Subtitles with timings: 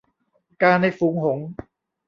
[0.61, 1.45] กาในฝูงหงส์